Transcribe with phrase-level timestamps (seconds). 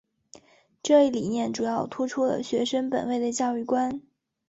[0.81, 4.01] 这一理念主要突出了学生本位的教育观。